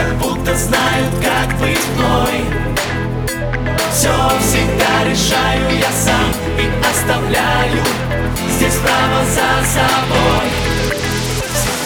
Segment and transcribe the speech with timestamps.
[0.00, 2.44] как будто знают, как быть мной.
[3.92, 4.08] Все
[4.40, 7.82] всегда решаю я сам и оставляю
[8.56, 10.48] Здесь право за собой.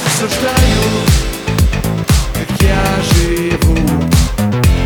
[0.06, 0.86] Осуждаю,
[2.34, 3.76] как я живу.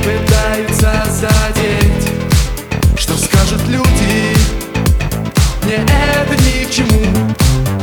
[0.02, 2.10] Пытаются задеть
[2.97, 4.36] Что скажут люди.
[5.64, 7.05] Мне это ни к чему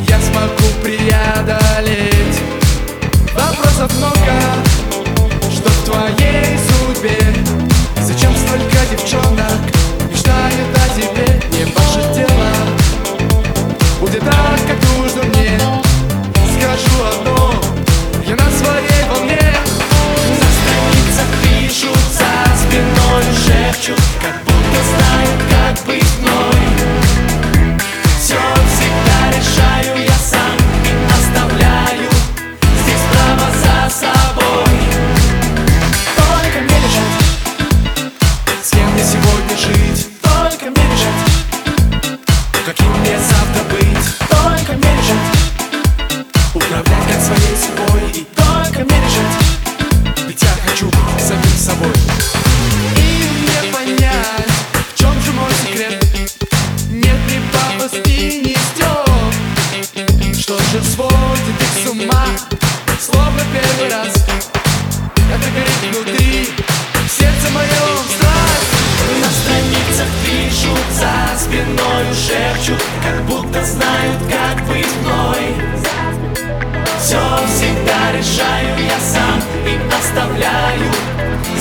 [0.09, 2.41] Я смогу преодолеть.
[3.35, 4.44] Вопросов много
[63.55, 64.13] первый раз.
[65.33, 66.49] Это горит внутри.
[67.07, 68.71] Сердце моем страсть
[69.21, 75.55] На страницах пишут за спиной шепчут Как будто знают, как быть мной.
[76.99, 80.91] Все всегда решаю я сам и оставляю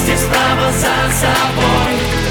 [0.03, 2.24] Здесь право за собой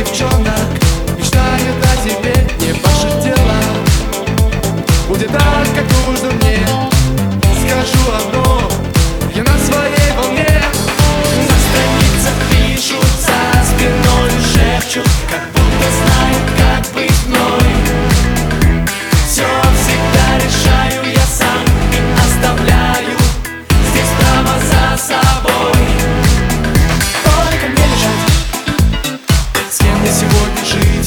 [0.00, 0.49] dziewczona
[30.10, 30.99] сегодня жить.